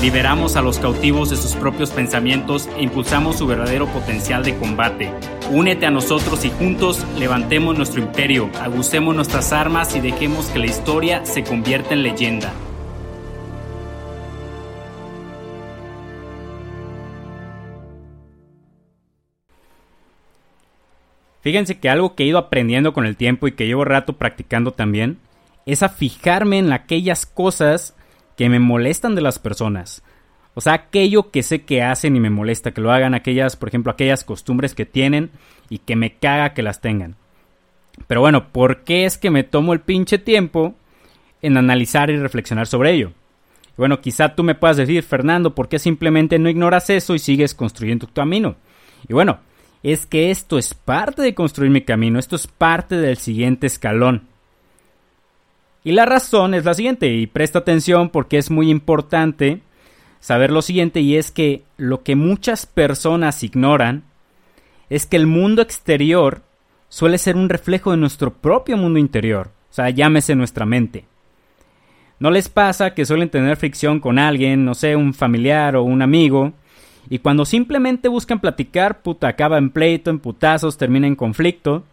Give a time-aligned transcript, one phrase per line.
[0.00, 5.12] Liberamos a los cautivos de sus propios pensamientos e impulsamos su verdadero potencial de combate.
[5.50, 10.66] Únete a nosotros y juntos levantemos nuestro imperio, agucemos nuestras armas y dejemos que la
[10.66, 12.52] historia se convierta en leyenda.
[21.40, 24.70] Fíjense que algo que he ido aprendiendo con el tiempo y que llevo rato practicando
[24.70, 25.18] también
[25.66, 27.96] es a fijarme en aquellas cosas
[28.38, 30.02] que me molestan de las personas.
[30.54, 33.68] O sea, aquello que sé que hacen y me molesta que lo hagan, aquellas, por
[33.68, 35.30] ejemplo, aquellas costumbres que tienen
[35.68, 37.16] y que me caga que las tengan.
[38.06, 40.76] Pero bueno, ¿por qué es que me tomo el pinche tiempo
[41.42, 43.12] en analizar y reflexionar sobre ello?
[43.76, 47.54] Bueno, quizá tú me puedas decir, Fernando, ¿por qué simplemente no ignoras eso y sigues
[47.54, 48.54] construyendo tu camino?
[49.08, 49.40] Y bueno,
[49.82, 54.28] es que esto es parte de construir mi camino, esto es parte del siguiente escalón.
[55.88, 59.62] Y la razón es la siguiente, y presta atención porque es muy importante
[60.20, 64.02] saber lo siguiente, y es que lo que muchas personas ignoran
[64.90, 66.42] es que el mundo exterior
[66.90, 71.06] suele ser un reflejo de nuestro propio mundo interior, o sea, llámese nuestra mente.
[72.18, 76.02] ¿No les pasa que suelen tener fricción con alguien, no sé, un familiar o un
[76.02, 76.52] amigo,
[77.08, 81.84] y cuando simplemente buscan platicar, puta, acaba en pleito, en putazos, termina en conflicto,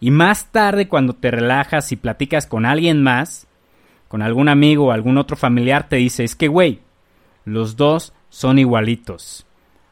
[0.00, 3.46] y más tarde, cuando te relajas y platicas con alguien más,
[4.08, 6.80] con algún amigo o algún otro familiar, te dice, es que, güey,
[7.44, 9.46] los dos son igualitos.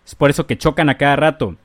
[0.07, 1.57] Es por eso que chocan a cada rato.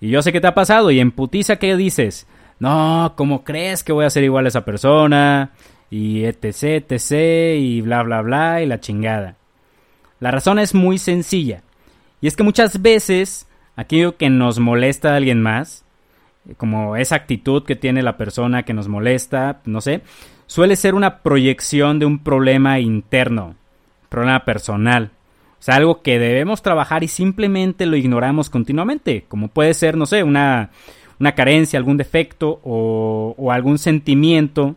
[0.00, 2.28] Y yo sé que te ha pasado y en putiza que dices,
[2.60, 5.50] no, ¿cómo crees que voy a ser igual a esa persona?
[5.90, 9.36] Y etc, etc, y bla, bla, bla, y la chingada.
[10.20, 11.62] La razón es muy sencilla.
[12.20, 15.81] Y es que muchas veces aquello que nos molesta a alguien más
[16.56, 20.02] como esa actitud que tiene la persona que nos molesta, no sé,
[20.46, 23.54] suele ser una proyección de un problema interno,
[24.08, 25.10] problema personal.
[25.58, 30.06] O sea, algo que debemos trabajar y simplemente lo ignoramos continuamente, como puede ser, no
[30.06, 30.70] sé, una,
[31.20, 34.74] una carencia, algún defecto o, o algún sentimiento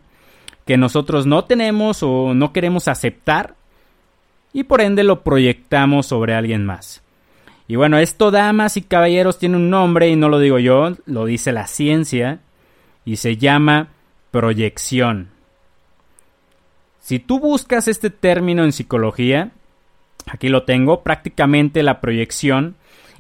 [0.66, 3.56] que nosotros no tenemos o no queremos aceptar
[4.54, 7.02] y por ende lo proyectamos sobre alguien más.
[7.68, 11.26] Y bueno, esto, damas y caballeros, tiene un nombre y no lo digo yo, lo
[11.26, 12.40] dice la ciencia
[13.06, 13.90] y se llama
[14.32, 15.30] proyección.
[17.00, 19.52] Si tú buscas este término en psicología,
[20.28, 22.76] aquí lo tengo, prácticamente la proyección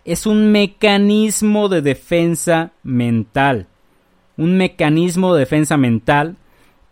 [0.05, 3.67] es un mecanismo de defensa mental.
[4.37, 6.35] Un mecanismo de defensa mental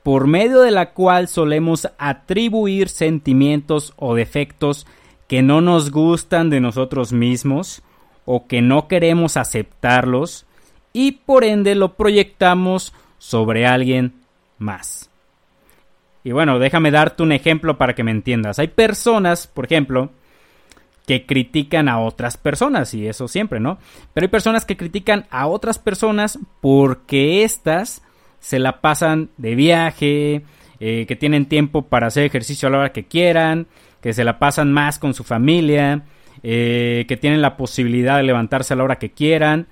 [0.02, 4.86] por medio de la cual solemos atribuir sentimientos o defectos
[5.34, 7.82] que no nos gustan de nosotros mismos
[8.24, 10.46] o que no queremos aceptarlos
[10.94, 14.14] y por ende lo proyectamos sobre alguien
[14.60, 15.10] más.
[16.24, 18.60] Y bueno, déjame darte un ejemplo para que me entiendas.
[18.60, 20.12] Hay personas, por ejemplo,
[21.08, 23.80] que critican a otras personas, y eso siempre, ¿no?
[24.14, 28.04] Pero hay personas que critican a otras personas porque éstas
[28.40, 30.44] se la pasan de viaje,
[30.80, 33.66] eh, que tienen tiempo para hacer ejercicio a la hora que quieran,
[34.04, 36.04] que se la pasan más con su familia,
[36.44, 39.68] eh, que tienen la posibilidad de levantarse a la hora que quieran.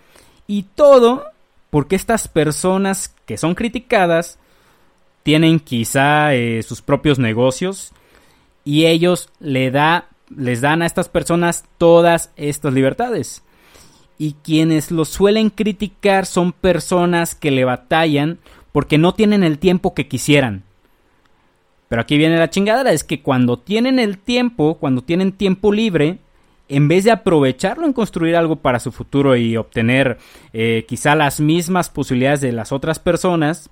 [0.48, 1.26] Y todo
[1.70, 4.40] porque estas personas que son criticadas
[5.24, 7.92] tienen quizá eh, sus propios negocios
[8.64, 13.44] y ellos le da, les dan a estas personas todas estas libertades.
[14.18, 18.40] Y quienes lo suelen criticar son personas que le batallan
[18.72, 20.64] porque no tienen el tiempo que quisieran.
[21.92, 26.20] Pero aquí viene la chingadera, es que cuando tienen el tiempo, cuando tienen tiempo libre,
[26.70, 30.18] en vez de aprovecharlo en construir algo para su futuro y obtener
[30.54, 33.70] eh, quizá las mismas posibilidades de las otras personas,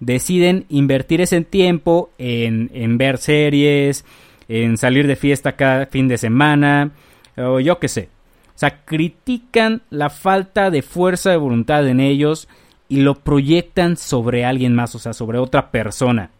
[0.00, 4.04] deciden invertir ese tiempo en, en ver series,
[4.48, 6.90] en salir de fiesta cada fin de semana,
[7.36, 8.08] o yo qué sé.
[8.56, 12.48] O sea, critican la falta de fuerza de voluntad en ellos
[12.88, 16.32] y lo proyectan sobre alguien más, o sea, sobre otra persona.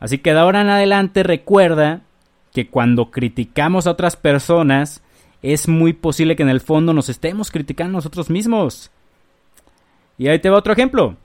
[0.00, 2.02] Así que de ahora en adelante recuerda
[2.52, 5.02] que cuando criticamos a otras personas,
[5.42, 8.90] es muy posible que en el fondo nos estemos criticando nosotros mismos.
[10.16, 11.16] Y ahí te va otro ejemplo.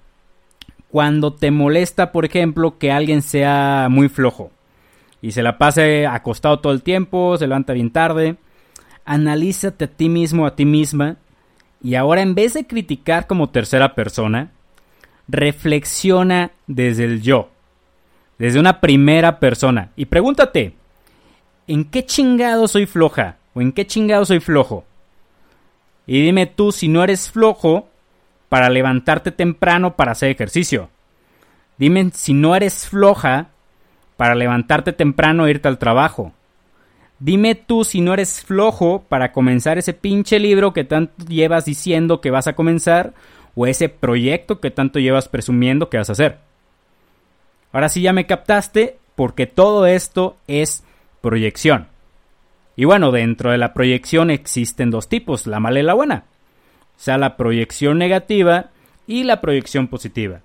[0.89, 4.51] Cuando te molesta, por ejemplo, que alguien sea muy flojo
[5.21, 8.35] y se la pase acostado todo el tiempo, se levanta bien tarde,
[9.05, 11.17] analízate a ti mismo, a ti misma
[11.81, 14.51] Y ahora en vez de criticar como tercera persona,
[15.27, 17.49] reflexiona desde el yo,
[18.37, 19.91] desde una primera persona.
[19.95, 20.75] Y pregúntate,
[21.67, 23.37] ¿en qué chingado soy floja?
[23.53, 24.85] ¿O en qué chingado soy flojo?
[26.05, 27.87] Y dime tú si no eres flojo
[28.49, 30.89] para levantarte temprano para hacer ejercicio.
[31.77, 33.49] Dime si no eres floja
[34.17, 36.33] para levantarte temprano e irte al trabajo.
[37.19, 42.21] Dime tú si no eres flojo para comenzar ese pinche libro que tanto llevas diciendo
[42.21, 43.13] que vas a comenzar
[43.55, 46.39] o ese proyecto que tanto llevas presumiendo que vas a hacer.
[47.73, 50.83] Ahora sí ya me captaste porque todo esto es
[51.21, 51.87] proyección.
[52.75, 56.23] Y bueno, dentro de la proyección existen dos tipos, la mala y la buena.
[56.95, 58.69] O sea, la proyección negativa
[59.05, 60.39] y la proyección positiva.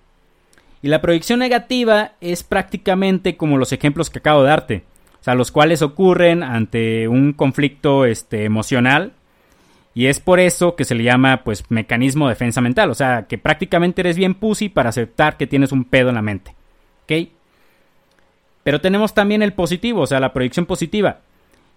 [0.83, 4.85] Y la proyección negativa es prácticamente como los ejemplos que acabo de darte,
[5.21, 9.13] o sea, los cuales ocurren ante un conflicto este, emocional
[9.95, 13.27] y es por eso que se le llama pues mecanismo de defensa mental, o sea,
[13.27, 16.55] que prácticamente eres bien pussy para aceptar que tienes un pedo en la mente.
[17.09, 17.29] ¿Ok?
[18.65, 21.21] Pero tenemos también el positivo, o sea, la proyección positiva.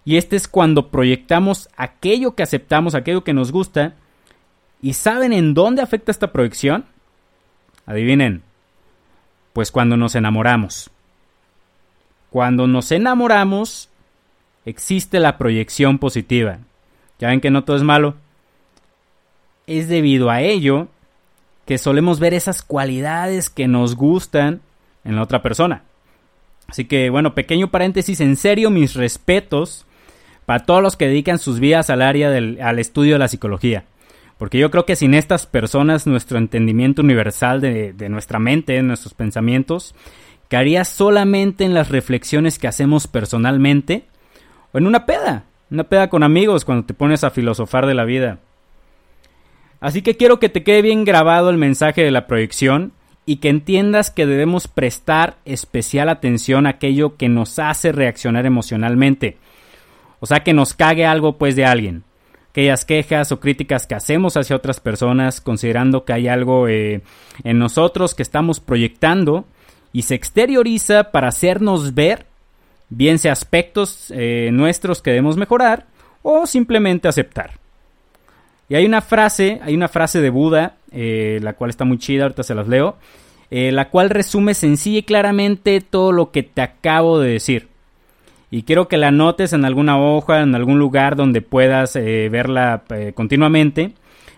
[0.04, 3.94] Y este es cuando proyectamos aquello que aceptamos, aquello que nos gusta.
[4.82, 6.84] ¿Y saben en dónde afecta esta proyección?
[7.86, 8.42] Adivinen,
[9.54, 10.90] pues cuando nos enamoramos.
[12.28, 13.88] Cuando nos enamoramos,
[14.66, 16.58] existe la proyección positiva.
[17.18, 18.16] Ya ven que no todo es malo.
[19.66, 20.88] Es debido a ello
[21.64, 24.60] que solemos ver esas cualidades que nos gustan
[25.04, 25.82] en la otra persona.
[26.68, 29.86] Así que bueno, pequeño paréntesis, en serio mis respetos
[30.46, 33.84] para todos los que dedican sus vidas al área del al estudio de la psicología.
[34.42, 39.14] Porque yo creo que sin estas personas nuestro entendimiento universal de, nuestra mente, de nuestros
[39.14, 39.94] pensamientos,
[40.48, 44.04] caería solamente en las reflexiones que hacemos personalmente
[44.72, 48.04] o en una peda, una peda con amigos cuando te pones a filosofar de la
[48.04, 48.40] vida.
[49.78, 52.92] Así que quiero que te quede bien grabado el mensaje de la proyección
[53.24, 59.38] y que entiendas que debemos prestar especial atención a aquello que nos hace reaccionar emocionalmente.
[60.20, 62.04] O sea, que nos cague algo pues de alguien
[62.52, 67.00] aquellas quejas o críticas que hacemos hacia otras personas, considerando que hay algo eh,
[67.44, 69.46] en nosotros que estamos proyectando
[69.90, 72.26] y se exterioriza para hacernos ver,
[72.90, 75.86] bien sea aspectos eh, nuestros que debemos mejorar
[76.20, 77.61] o simplemente aceptar.
[78.72, 82.22] Y hay una frase, hay una frase de Buda, eh, la cual está muy chida,
[82.22, 82.96] ahorita se las leo,
[83.50, 87.68] la cual resume sencilla y claramente todo lo que te acabo de decir
[88.52, 92.82] y quiero que la anotes en alguna hoja, en algún lugar donde puedas eh, verla
[92.90, 93.94] eh, continuamente,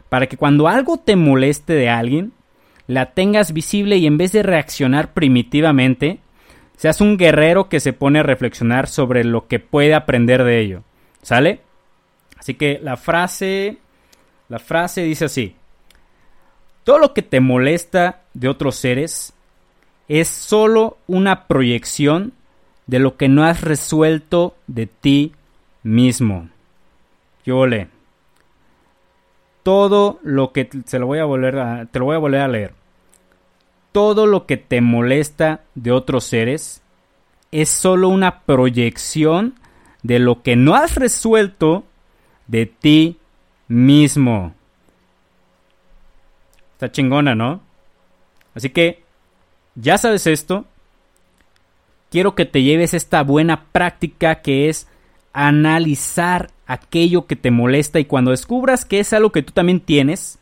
[0.09, 2.33] para que cuando algo te moleste de alguien,
[2.87, 6.21] la tengas visible y en vez de reaccionar primitivamente,
[6.77, 10.83] seas un guerrero que se pone a reflexionar sobre lo que puede aprender de ello.
[11.21, 11.63] ¿Sale?
[12.39, 13.79] Así que la frase,
[14.49, 15.57] la frase dice así.
[16.85, 19.33] Todo lo que te molesta de otros seres
[20.09, 22.33] es solo una proyección
[22.87, 25.33] de lo que no has resuelto de ti
[25.83, 26.51] mismo.
[27.45, 27.89] Yo le.
[29.63, 32.49] Todo lo que se lo voy a volver a, te lo voy a volver a
[32.49, 32.75] leer.
[33.93, 36.83] Todo lo que te molesta de otros seres
[37.51, 39.55] es solo una proyección
[40.03, 41.85] de lo que no has resuelto
[42.47, 43.19] de ti
[43.75, 44.55] mismo.
[46.75, 47.61] Está chingona, ¿no?
[48.55, 49.03] Así que,
[49.75, 50.65] ya sabes esto,
[52.11, 54.87] quiero que te lleves esta buena práctica que es
[55.33, 60.39] analizar aquello que te molesta y cuando descubras que es algo que tú también tienes,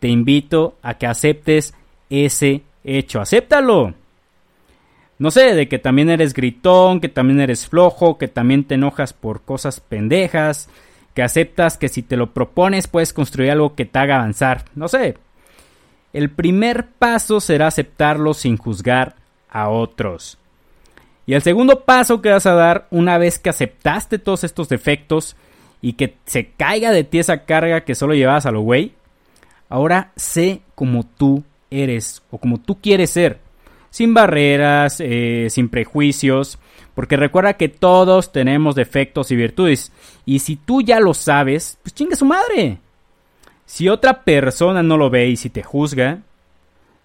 [0.00, 1.74] te invito a que aceptes
[2.10, 3.20] ese hecho.
[3.20, 3.94] Acéptalo.
[5.18, 9.12] No sé, de que también eres gritón, que también eres flojo, que también te enojas
[9.12, 10.68] por cosas pendejas,
[11.20, 14.64] que aceptas que si te lo propones puedes construir algo que te haga avanzar.
[14.74, 15.18] No sé.
[16.14, 19.16] El primer paso será aceptarlo sin juzgar
[19.50, 20.38] a otros.
[21.26, 25.36] Y el segundo paso que vas a dar una vez que aceptaste todos estos defectos
[25.82, 28.94] y que se caiga de ti esa carga que solo llevabas a lo güey,
[29.68, 33.40] ahora sé como tú eres o como tú quieres ser,
[33.90, 36.58] sin barreras, eh, sin prejuicios,
[37.00, 39.90] porque recuerda que todos tenemos defectos y virtudes,
[40.26, 42.76] y si tú ya lo sabes, pues chinga su madre.
[43.64, 46.18] Si otra persona no lo ve y si te juzga,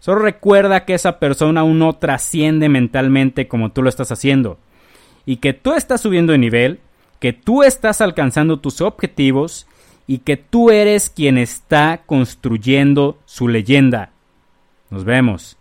[0.01, 4.59] Solo recuerda que esa persona aún no trasciende mentalmente como tú lo estás haciendo.
[5.25, 6.79] Y que tú estás subiendo de nivel,
[7.19, 9.65] que tú estás alcanzando tus objetivos
[10.07, 14.11] y que tú eres quien está construyendo su leyenda.
[14.89, 15.57] Nos vemos.